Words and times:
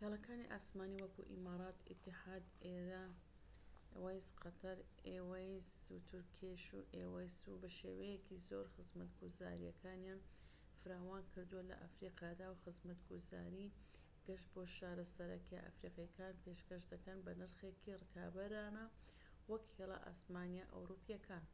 هێڵەکانی 0.00 0.50
ئاسمانیی 0.52 1.04
وەکو 1.04 1.22
ئیمارات 1.32 1.78
ئیتیحاد 1.90 2.44
ئێروەیس 2.66 4.28
قەتەر 4.42 4.78
ئێوەیس 5.10 5.70
و 5.92 5.96
تورکێش 6.08 6.64
ئێوەیس 6.96 7.36
بەشێوەیەکی 7.62 8.42
زۆر 8.48 8.64
خزمەتگوزاریەکانیان 8.74 10.20
فراوان 10.80 11.22
کردووە 11.32 11.68
لە 11.70 11.76
ئەفریقادا 11.82 12.46
وە 12.50 12.60
خزمەتگوزاریی 12.64 13.74
گەشت 14.26 14.46
بۆ 14.54 14.62
شارە 14.76 15.06
سەرەکیە 15.14 15.60
ئەفریقیەکان 15.66 16.34
پێشکەش 16.42 16.82
دەکەن 16.92 17.18
بە 17.24 17.32
نرخێکی 17.40 17.98
ڕکابەرانە 18.02 18.84
وەك 19.50 19.62
لە 19.68 19.72
هێڵە 19.78 19.98
ئاسمانیە 20.06 20.64
ئەوروپیەکان 20.74 21.44